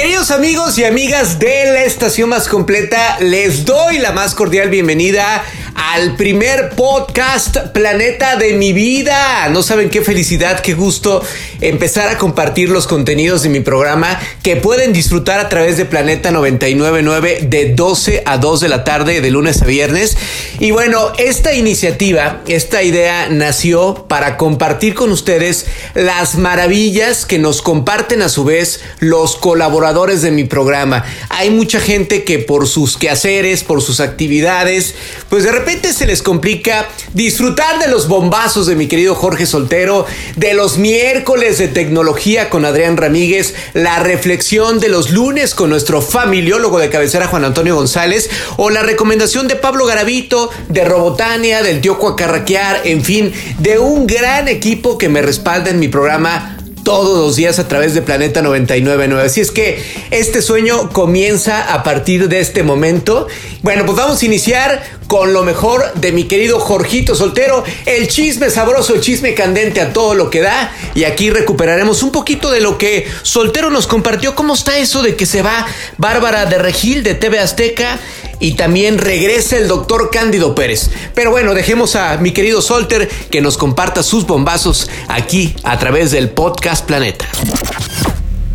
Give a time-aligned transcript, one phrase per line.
[0.00, 5.44] Queridos amigos y amigas de la estación más completa, les doy la más cordial bienvenida
[5.80, 9.48] al primer podcast Planeta de mi vida.
[9.48, 11.22] No saben qué felicidad, qué gusto
[11.62, 16.30] empezar a compartir los contenidos de mi programa que pueden disfrutar a través de Planeta
[16.32, 20.18] 999 de 12 a 2 de la tarde de lunes a viernes.
[20.58, 27.62] Y bueno, esta iniciativa, esta idea nació para compartir con ustedes las maravillas que nos
[27.62, 31.04] comparten a su vez los colaboradores de mi programa.
[31.30, 34.94] Hay mucha gente que por sus quehaceres, por sus actividades,
[35.30, 40.04] pues de repente se les complica disfrutar de los bombazos de mi querido Jorge Soltero,
[40.34, 46.02] de los miércoles de tecnología con Adrián Ramírez, la reflexión de los lunes con nuestro
[46.02, 51.80] familiólogo de cabecera Juan Antonio González, o la recomendación de Pablo Garavito, de Robotania, del
[51.80, 56.59] tío Cuacarraquear, en fin, de un gran equipo que me respalda en mi programa
[56.90, 59.22] todos los días a través de Planeta 999.
[59.24, 63.28] Así es que este sueño comienza a partir de este momento.
[63.62, 68.50] Bueno, pues vamos a iniciar con lo mejor de mi querido Jorgito Soltero, el chisme
[68.50, 70.72] sabroso, el chisme candente a todo lo que da.
[70.96, 74.34] Y aquí recuperaremos un poquito de lo que Soltero nos compartió.
[74.34, 78.00] ¿Cómo está eso de que se va Bárbara de Regil de TV Azteca?
[78.40, 80.90] Y también regresa el doctor Cándido Pérez.
[81.14, 86.10] Pero bueno, dejemos a mi querido Solter que nos comparta sus bombazos aquí a través
[86.10, 87.28] del podcast Planeta.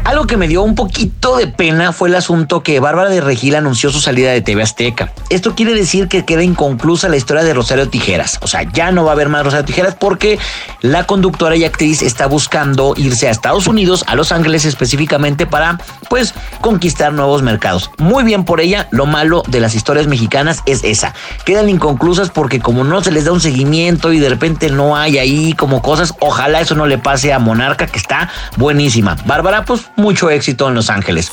[0.05, 3.55] Algo que me dio un poquito de pena fue el asunto que Bárbara de Regil
[3.55, 5.11] anunció su salida de TV Azteca.
[5.31, 8.37] Esto quiere decir que queda inconclusa la historia de Rosario Tijeras.
[8.43, 10.37] O sea, ya no va a haber más Rosario Tijeras porque
[10.81, 15.79] la conductora y actriz está buscando irse a Estados Unidos, a Los Ángeles específicamente para,
[16.07, 17.89] pues, conquistar nuevos mercados.
[17.97, 18.87] Muy bien por ella.
[18.91, 21.15] Lo malo de las historias mexicanas es esa.
[21.45, 25.17] Quedan inconclusas porque como no se les da un seguimiento y de repente no hay
[25.17, 29.17] ahí como cosas, ojalá eso no le pase a Monarca que está buenísima.
[29.25, 31.31] Bárbara, pues mucho éxito en Los Ángeles.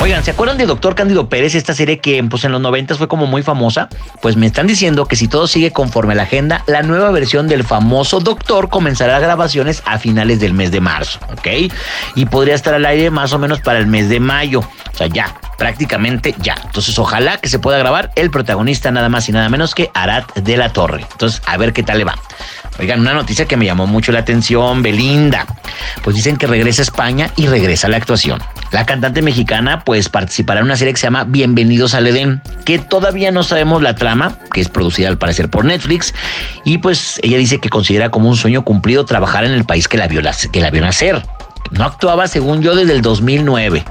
[0.00, 1.54] Oigan, ¿se acuerdan de Doctor Cándido Pérez?
[1.54, 3.88] Esta serie que pues, en los 90 fue como muy famosa.
[4.20, 7.48] Pues me están diciendo que si todo sigue conforme a la agenda, la nueva versión
[7.48, 11.72] del famoso Doctor comenzará grabaciones a finales del mes de marzo, ¿ok?
[12.16, 14.60] Y podría estar al aire más o menos para el mes de mayo.
[14.60, 16.56] O sea, ya, prácticamente ya.
[16.64, 20.24] Entonces, ojalá que se pueda grabar el protagonista nada más y nada menos que Arad
[20.34, 21.06] de la Torre.
[21.12, 22.16] Entonces, a ver qué tal le va.
[22.78, 25.46] Oigan, una noticia que me llamó mucho la atención, Belinda.
[26.02, 28.42] Pues dicen que regresa a España y regresa a la actuación.
[28.72, 32.80] La cantante mexicana pues participará en una serie que se llama Bienvenidos al Edén, que
[32.80, 36.12] todavía no sabemos la trama, que es producida al parecer por Netflix,
[36.64, 39.96] y pues ella dice que considera como un sueño cumplido trabajar en el país que
[39.96, 40.20] la vio,
[40.50, 41.22] que la vio nacer.
[41.70, 43.84] No actuaba, según yo, desde el 2009.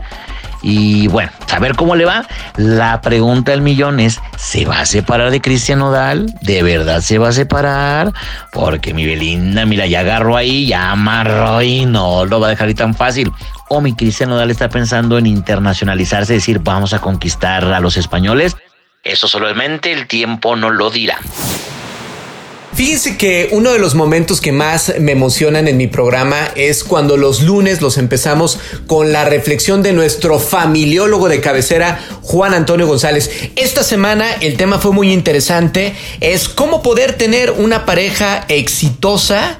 [0.63, 2.25] Y bueno, a ver cómo le va.
[2.55, 6.33] La pregunta del millón es, ¿se va a separar de Cristian Nodal?
[6.41, 8.13] ¿De verdad se va a separar?
[8.51, 12.69] Porque mi Belinda, mira, ya agarró ahí, ya amarró y no lo va a dejar
[12.69, 13.31] ahí tan fácil.
[13.67, 18.55] O mi Cristian Nodal está pensando en internacionalizarse, decir, vamos a conquistar a los españoles.
[19.03, 21.17] Eso solamente el tiempo no lo dirá.
[22.75, 27.17] Fíjense que uno de los momentos que más me emocionan en mi programa es cuando
[27.17, 28.57] los lunes los empezamos
[28.87, 33.29] con la reflexión de nuestro familiólogo de cabecera, Juan Antonio González.
[33.55, 39.55] Esta semana el tema fue muy interesante, es cómo poder tener una pareja exitosa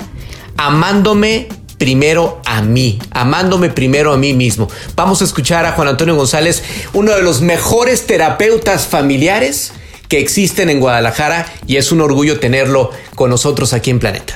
[0.57, 4.67] amándome primero a mí, amándome primero a mí mismo.
[4.95, 6.63] Vamos a escuchar a Juan Antonio González,
[6.93, 9.71] uno de los mejores terapeutas familiares
[10.13, 14.35] que existen en Guadalajara y es un orgullo tenerlo con nosotros aquí en Planeta.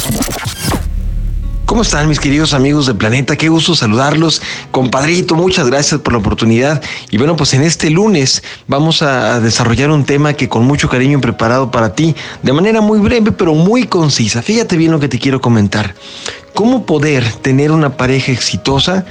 [1.67, 3.35] ¿Cómo están mis queridos amigos de Planeta?
[3.35, 4.41] Qué gusto saludarlos.
[4.71, 6.81] Compadrito, muchas gracias por la oportunidad.
[7.11, 11.19] Y bueno, pues en este lunes vamos a desarrollar un tema que con mucho cariño
[11.19, 14.41] he preparado para ti, de manera muy breve pero muy concisa.
[14.41, 15.94] Fíjate bien lo que te quiero comentar.
[16.55, 19.05] ¿Cómo poder tener una pareja exitosa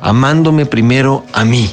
[0.00, 1.72] amándome primero a mí?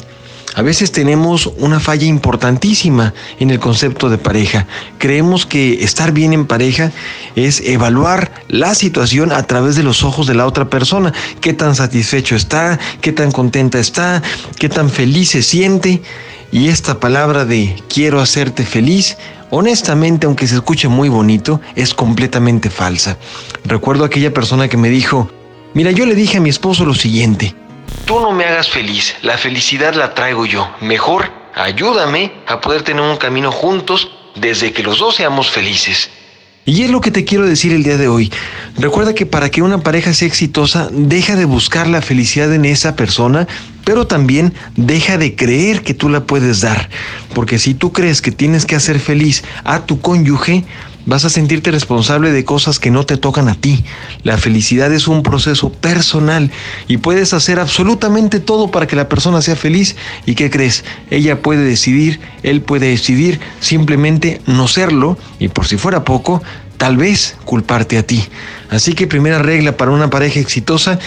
[0.56, 4.68] A veces tenemos una falla importantísima en el concepto de pareja.
[4.98, 6.92] Creemos que estar bien en pareja
[7.36, 11.14] es evaluar la situación a través de los ojos de la otra persona.
[11.40, 14.22] Qué tan satisfecho está, qué tan contenta está,
[14.60, 16.02] qué tan feliz se siente.
[16.52, 19.18] Y esta palabra de quiero hacerte feliz,
[19.52, 23.18] honestamente, aunque se escuche muy bonito, es completamente falsa.
[23.64, 25.30] Recuerdo aquella persona que me dijo,
[25.74, 27.56] mira, yo le dije a mi esposo lo siguiente,
[28.06, 30.70] Tú no me hagas feliz, la felicidad la traigo yo.
[30.82, 36.10] Mejor ayúdame a poder tener un camino juntos desde que los dos seamos felices.
[36.64, 38.32] Y es lo que te quiero decir el día de hoy.
[38.78, 42.96] Recuerda que para que una pareja sea exitosa, deja de buscar la felicidad en esa
[42.96, 43.48] persona,
[43.84, 46.88] pero también deja de creer que tú la puedes dar.
[47.34, 50.64] Porque si tú crees que tienes que hacer feliz a tu cónyuge,
[51.06, 53.84] vas a sentirte responsable de cosas que no te tocan a ti.
[54.24, 56.52] La felicidad es un proceso personal
[56.88, 59.96] y puedes hacer absolutamente todo para que la persona sea feliz.
[60.26, 60.84] ¿Y qué crees?
[61.10, 66.42] Ella puede decidir, él puede decidir simplemente no serlo y por si fuera poco,
[66.78, 68.24] tal vez culparte a ti.
[68.70, 71.00] Así que primera regla para una pareja exitosa,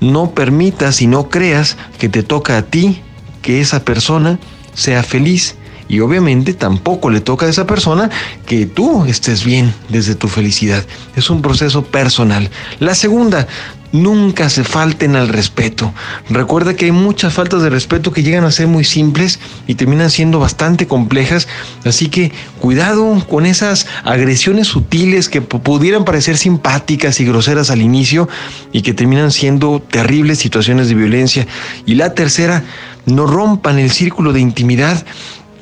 [0.00, 3.00] no permitas y no creas que te toca a ti
[3.40, 4.38] que esa persona
[4.74, 5.56] sea feliz
[5.88, 8.10] y obviamente tampoco le toca a esa persona
[8.46, 10.84] que tú estés bien desde tu felicidad.
[11.16, 12.50] Es un proceso personal.
[12.80, 13.46] La segunda,
[13.94, 15.94] nunca se falten al respeto.
[16.28, 19.38] Recuerda que hay muchas faltas de respeto que llegan a ser muy simples
[19.68, 21.46] y terminan siendo bastante complejas,
[21.84, 28.28] así que cuidado con esas agresiones sutiles que pudieran parecer simpáticas y groseras al inicio
[28.72, 31.46] y que terminan siendo terribles situaciones de violencia.
[31.86, 32.64] Y la tercera,
[33.06, 35.04] no rompan el círculo de intimidad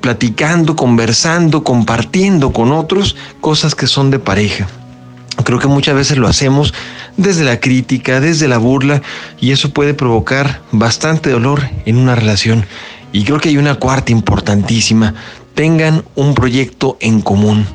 [0.03, 4.69] platicando, conversando, compartiendo con otros cosas que son de pareja.
[5.45, 6.75] Creo que muchas veces lo hacemos
[7.17, 9.01] desde la crítica, desde la burla,
[9.41, 12.67] y eso puede provocar bastante dolor en una relación.
[13.13, 15.15] Y creo que hay una cuarta importantísima.
[15.55, 17.67] Tengan un proyecto en común.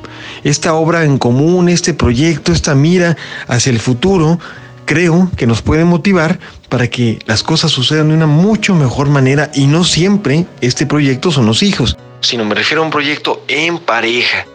[0.44, 3.16] Esta obra en común, este proyecto, esta mira
[3.46, 4.38] hacia el futuro,
[4.84, 6.38] creo que nos puede motivar
[6.68, 11.30] para que las cosas sucedan de una mucho mejor manera y no siempre este proyecto
[11.30, 14.46] son los hijos sino me refiero a un proyecto en pareja.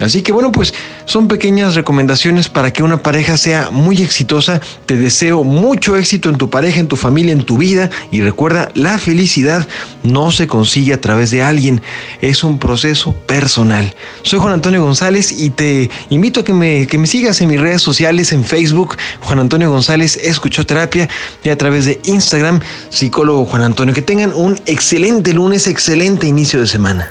[0.00, 0.74] Así que bueno, pues
[1.04, 4.60] son pequeñas recomendaciones para que una pareja sea muy exitosa.
[4.86, 7.90] Te deseo mucho éxito en tu pareja, en tu familia, en tu vida.
[8.10, 9.66] Y recuerda, la felicidad
[10.02, 11.82] no se consigue a través de alguien,
[12.20, 13.94] es un proceso personal.
[14.22, 17.60] Soy Juan Antonio González y te invito a que me, que me sigas en mis
[17.60, 21.08] redes sociales, en Facebook, Juan Antonio González Escuchoterapia
[21.42, 22.60] y a través de Instagram,
[22.90, 23.94] psicólogo Juan Antonio.
[23.94, 27.08] Que tengan un excelente lunes, excelente inicio de semana.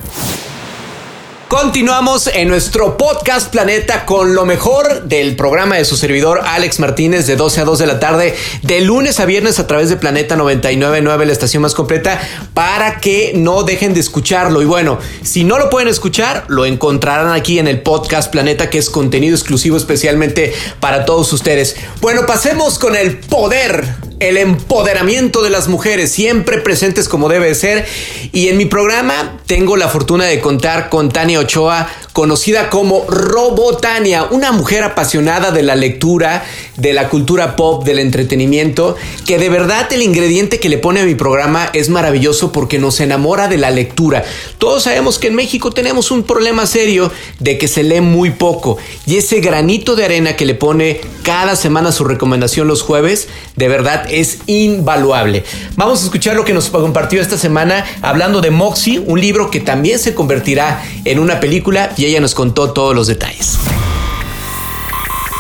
[1.47, 7.25] Continuamos en nuestro podcast Planeta con lo mejor del programa de su servidor Alex Martínez
[7.25, 10.35] de 12 a 2 de la tarde, de lunes a viernes a través de Planeta
[10.35, 12.19] 999, la estación más completa,
[12.53, 14.61] para que no dejen de escucharlo.
[14.61, 18.79] Y bueno, si no lo pueden escuchar, lo encontrarán aquí en el podcast Planeta, que
[18.79, 21.77] es contenido exclusivo especialmente para todos ustedes.
[22.01, 27.86] Bueno, pasemos con el poder el empoderamiento de las mujeres, siempre presentes como debe ser.
[28.31, 34.24] Y en mi programa tengo la fortuna de contar con Tania Ochoa, conocida como Robotania,
[34.31, 36.44] una mujer apasionada de la lectura,
[36.75, 38.96] de la cultura pop, del entretenimiento,
[39.28, 43.02] que de verdad el ingrediente que le pone a mi programa es maravilloso porque nos
[43.02, 44.24] enamora de la lectura.
[44.58, 48.80] Todos sabemos que en México tenemos un problema serio de que se lee muy poco
[49.06, 53.28] y ese granito de arena que le pone cada semana su recomendación los jueves,
[53.58, 55.44] de verdad es invaluable.
[55.75, 59.60] Vamos a escuchar lo que nos compartió esta semana hablando de Moxie, un libro que
[59.60, 63.57] también se convertirá en una película y ella nos contó todos los detalles.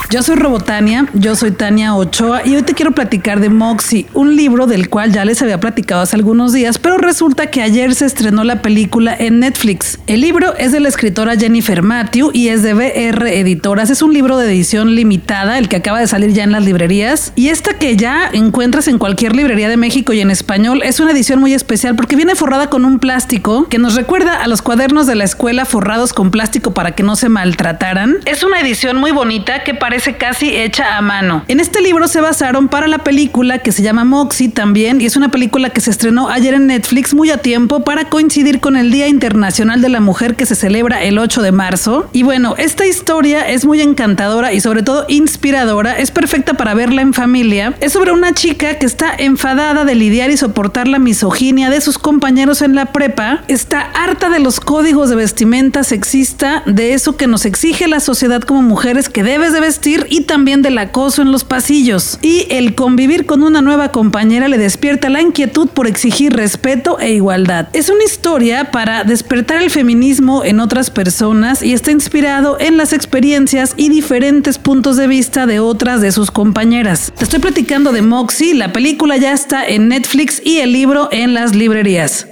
[0.09, 4.37] Yo soy Robotania, yo soy Tania Ochoa y hoy te quiero platicar de Moxie, un
[4.37, 8.05] libro del cual ya les había platicado hace algunos días, pero resulta que ayer se
[8.05, 9.99] estrenó la película en Netflix.
[10.07, 13.89] El libro es de la escritora Jennifer Matthew y es de BR Editoras.
[13.89, 17.33] Es un libro de edición limitada, el que acaba de salir ya en las librerías.
[17.35, 21.11] Y esta que ya encuentras en cualquier librería de México y en español es una
[21.11, 25.05] edición muy especial porque viene forrada con un plástico que nos recuerda a los cuadernos
[25.05, 28.19] de la escuela forrados con plástico para que no se maltrataran.
[28.23, 31.43] Es una edición muy bonita que parece casi hecha a mano.
[31.47, 35.15] En este libro se basaron para la película que se llama Moxie también y es
[35.15, 38.91] una película que se estrenó ayer en Netflix muy a tiempo para coincidir con el
[38.91, 42.09] Día Internacional de la Mujer que se celebra el 8 de marzo.
[42.13, 47.01] Y bueno, esta historia es muy encantadora y sobre todo inspiradora, es perfecta para verla
[47.01, 47.73] en familia.
[47.81, 51.97] Es sobre una chica que está enfadada de lidiar y soportar la misoginia de sus
[51.97, 57.27] compañeros en la prepa, está harta de los códigos de vestimenta sexista, de eso que
[57.27, 61.31] nos exige la sociedad como mujeres que debes de vestir y también del acoso en
[61.31, 62.19] los pasillos.
[62.21, 67.13] Y el convivir con una nueva compañera le despierta la inquietud por exigir respeto e
[67.13, 67.69] igualdad.
[67.73, 72.93] Es una historia para despertar el feminismo en otras personas y está inspirado en las
[72.93, 77.13] experiencias y diferentes puntos de vista de otras de sus compañeras.
[77.17, 81.33] Te estoy platicando de Moxie, la película ya está en Netflix y el libro en
[81.33, 82.27] las librerías.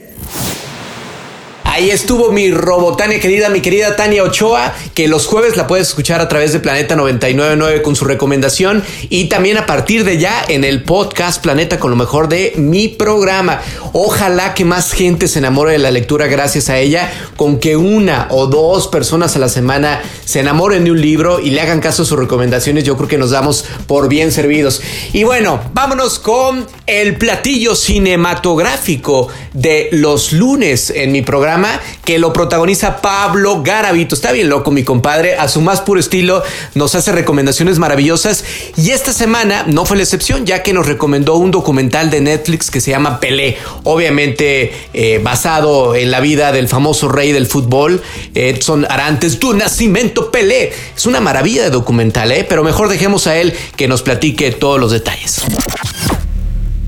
[1.76, 6.22] Ahí estuvo mi Robotania querida, mi querida Tania Ochoa, que los jueves la puedes escuchar
[6.22, 10.64] a través de Planeta 999 con su recomendación y también a partir de ya en
[10.64, 13.60] el podcast Planeta con lo mejor de mi programa.
[13.92, 18.30] Ojalá que más gente se enamore de la lectura gracias a ella, con que una
[18.30, 22.04] o dos personas a la semana se enamoren de un libro y le hagan caso
[22.04, 24.82] a sus recomendaciones, yo creo que nos damos por bien servidos.
[25.12, 31.65] Y bueno, vámonos con el platillo cinematográfico de los lunes en mi programa
[32.04, 34.16] que lo protagoniza Pablo Garavito.
[34.16, 35.36] Está bien loco, mi compadre.
[35.36, 36.44] A su más puro estilo
[36.74, 38.44] nos hace recomendaciones maravillosas.
[38.78, 42.72] Y esta semana no fue la excepción, ya que nos recomendó un documental de Netflix
[42.72, 43.58] que se llama Pelé.
[43.84, 48.02] Obviamente eh, basado en la vida del famoso rey del fútbol,
[48.34, 50.74] Edson Arantes, tu nacimiento Pelé.
[50.96, 52.46] Es una maravilla de documental, ¿eh?
[52.48, 55.44] Pero mejor dejemos a él que nos platique todos los detalles.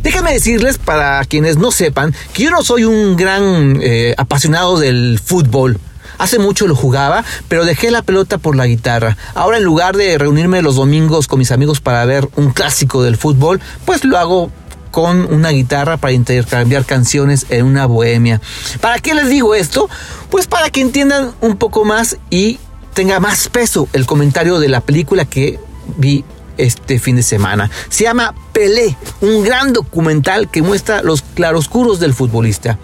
[0.08, 5.20] Déjame decirles, para quienes no sepan, que yo no soy un gran eh, apasionado del
[5.22, 5.82] fútbol.
[6.18, 9.18] Hace mucho lo jugaba, pero dejé la pelota por la guitarra.
[9.36, 13.18] Ahora en lugar de reunirme los domingos con mis amigos para ver un clásico del
[13.18, 14.50] fútbol, pues lo hago
[14.92, 18.40] con una guitarra para intercambiar canciones en una bohemia.
[18.80, 19.90] ¿Para qué les digo esto?
[20.30, 22.60] Pues para que entiendan un poco más y
[22.94, 25.60] tenga más peso el comentario de la película que
[25.98, 26.24] vi
[26.58, 27.70] este fin de semana.
[27.90, 32.78] Se llama Pelé, un gran documental que muestra los claroscuros del futbolista.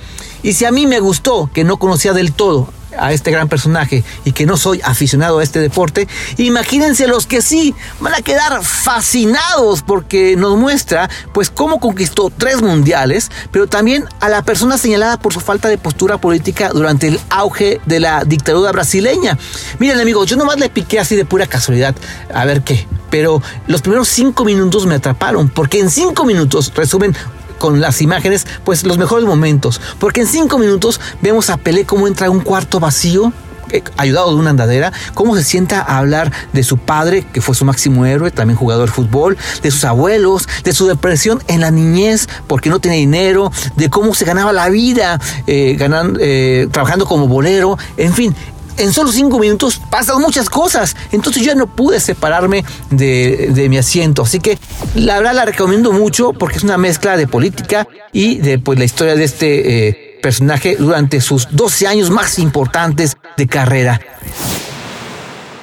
[0.44, 4.04] Y si a mí me gustó, que no conocía del todo a este gran personaje
[4.26, 8.64] y que no soy aficionado a este deporte, imagínense los que sí van a quedar
[8.64, 15.18] fascinados porque nos muestra pues cómo conquistó tres mundiales, pero también a la persona señalada
[15.18, 19.38] por su falta de postura política durante el auge de la dictadura brasileña.
[19.80, 21.96] Miren amigos, yo nomás le piqué así de pura casualidad
[22.34, 27.16] a ver qué, pero los primeros cinco minutos me atraparon porque en cinco minutos resumen
[27.60, 29.80] con las imágenes, pues los mejores momentos.
[30.00, 33.32] Porque en cinco minutos vemos a Pelé cómo entra a un cuarto vacío
[33.70, 37.54] eh, ayudado de una andadera, cómo se sienta a hablar de su padre, que fue
[37.54, 41.70] su máximo héroe, también jugador de fútbol, de sus abuelos, de su depresión en la
[41.70, 45.78] niñez porque no tenía dinero, de cómo se ganaba la vida eh,
[46.20, 48.36] eh, trabajando como bolero, en fin,
[48.78, 50.96] en solo cinco minutos pasan muchas cosas.
[51.12, 54.24] Entonces yo no pude separarme de, mi asiento.
[54.24, 54.58] Así que
[54.96, 58.86] la verdad la recomiendo mucho porque es una mezcla de política y de pues, la
[58.86, 64.00] historia de este eh, personaje durante sus 12 años más importantes de carrera.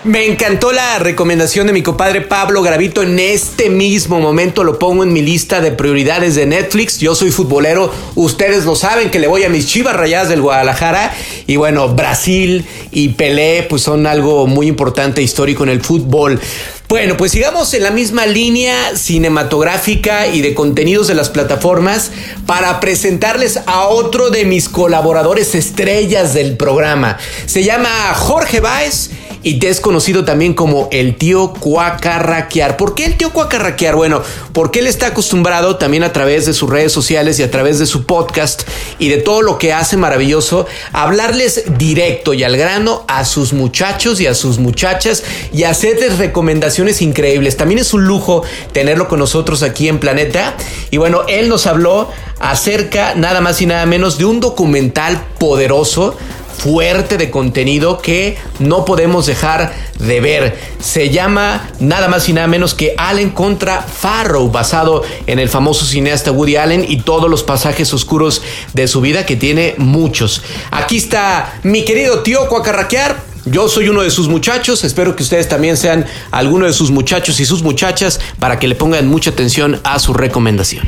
[0.02, 3.02] Me encantó la recomendación de mi compadre Pablo Gravito.
[3.02, 7.00] En este mismo momento lo pongo en mi lista de prioridades de Netflix.
[7.00, 11.12] Yo soy futbolero, ustedes lo saben que le voy a mis chivas rayadas del Guadalajara.
[11.46, 16.40] Y bueno, Brasil y Pelé pues son algo muy importante histórico en el fútbol.
[16.88, 22.10] Bueno, pues sigamos en la misma línea cinematográfica y de contenidos de las plataformas
[22.46, 27.18] para presentarles a otro de mis colaboradores estrellas del programa.
[27.44, 29.10] Se llama Jorge Báez
[29.42, 32.76] y te es conocido también como el tío Cuacarraquear.
[32.76, 33.96] ¿Por qué el tío Cuacarraquear?
[33.96, 37.78] Bueno, porque él está acostumbrado también a través de sus redes sociales y a través
[37.78, 38.62] de su podcast
[38.98, 44.20] y de todo lo que hace maravilloso, hablarles directo y al grano a sus muchachos
[44.20, 47.56] y a sus muchachas y hacerles recomendaciones increíbles.
[47.56, 48.42] También es un lujo
[48.72, 50.54] tenerlo con nosotros aquí en Planeta.
[50.90, 56.16] Y bueno, él nos habló acerca nada más y nada menos de un documental poderoso
[56.60, 60.58] fuerte de contenido que no podemos dejar de ver.
[60.78, 65.86] Se llama nada más y nada menos que Allen contra Farrow, basado en el famoso
[65.86, 68.42] cineasta Woody Allen y todos los pasajes oscuros
[68.74, 70.42] de su vida, que tiene muchos.
[70.70, 73.30] Aquí está mi querido tío Cuacarraquear.
[73.46, 77.40] Yo soy uno de sus muchachos, espero que ustedes también sean alguno de sus muchachos
[77.40, 80.84] y sus muchachas para que le pongan mucha atención a su recomendación.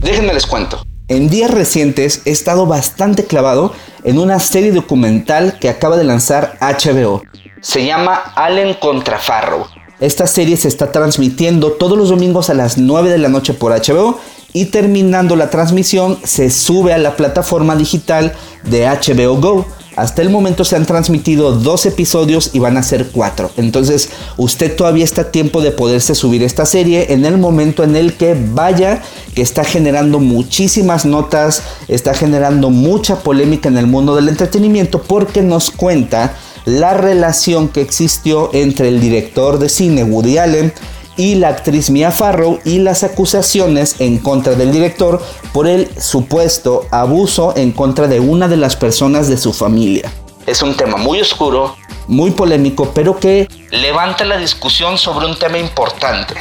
[0.00, 0.82] Déjenme les cuento.
[1.08, 3.74] En días recientes he estado bastante clavado
[4.04, 7.22] en una serie documental que acaba de lanzar HBO.
[7.60, 9.66] Se llama Allen contra Farrow.
[10.00, 13.72] Esta serie se está transmitiendo todos los domingos a las 9 de la noche por
[13.72, 14.20] HBO
[14.52, 18.32] y terminando la transmisión se sube a la plataforma digital
[18.64, 19.66] de HBO Go.
[19.98, 23.50] Hasta el momento se han transmitido dos episodios y van a ser cuatro.
[23.56, 27.96] Entonces usted todavía está a tiempo de poderse subir esta serie en el momento en
[27.96, 29.02] el que vaya,
[29.34, 35.42] que está generando muchísimas notas, está generando mucha polémica en el mundo del entretenimiento porque
[35.42, 40.72] nos cuenta la relación que existió entre el director de cine Woody Allen,
[41.18, 45.20] y la actriz Mia Farrow y las acusaciones en contra del director
[45.52, 50.10] por el supuesto abuso en contra de una de las personas de su familia.
[50.46, 55.58] Es un tema muy oscuro, muy polémico, pero que levanta la discusión sobre un tema
[55.58, 56.34] importante.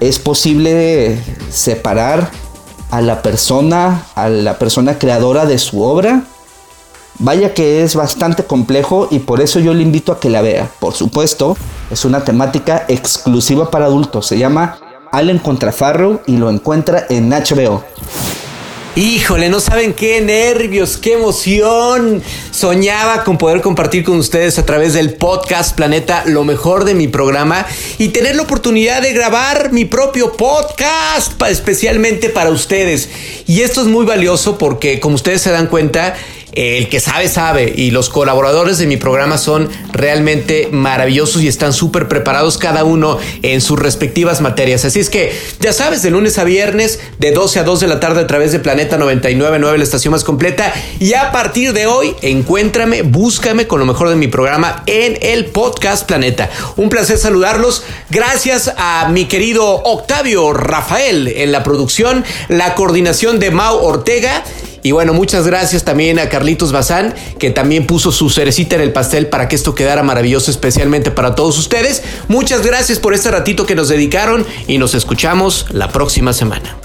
[0.00, 1.18] ¿Es posible
[1.50, 2.30] separar
[2.90, 6.22] a la persona, a la persona creadora de su obra?
[7.18, 10.70] Vaya que es bastante complejo y por eso yo le invito a que la vea.
[10.80, 11.56] Por supuesto,
[11.90, 14.26] es una temática exclusiva para adultos.
[14.26, 14.78] Se llama
[15.12, 17.84] Allen contra Farrow y lo encuentra en HBO.
[18.94, 22.22] Híjole, no saben qué nervios, qué emoción.
[22.50, 27.08] Soñaba con poder compartir con ustedes a través del podcast Planeta lo mejor de mi
[27.08, 27.64] programa
[27.96, 33.08] y tener la oportunidad de grabar mi propio podcast especialmente para ustedes.
[33.46, 36.14] Y esto es muy valioso porque, como ustedes se dan cuenta,
[36.52, 37.72] el que sabe, sabe.
[37.74, 43.18] Y los colaboradores de mi programa son realmente maravillosos y están súper preparados cada uno
[43.42, 44.84] en sus respectivas materias.
[44.84, 48.00] Así es que, ya sabes, de lunes a viernes, de 12 a 2 de la
[48.00, 50.72] tarde a través de Planeta 999, la estación más completa.
[50.98, 55.46] Y a partir de hoy, encuéntrame, búscame con lo mejor de mi programa en el
[55.46, 56.50] podcast Planeta.
[56.76, 57.84] Un placer saludarlos.
[58.10, 64.44] Gracias a mi querido Octavio Rafael en la producción, la coordinación de Mau Ortega.
[64.82, 68.92] Y bueno, muchas gracias también a Carlitos Bazán, que también puso su cerecita en el
[68.92, 72.02] pastel para que esto quedara maravilloso, especialmente para todos ustedes.
[72.28, 76.76] Muchas gracias por este ratito que nos dedicaron y nos escuchamos la próxima semana.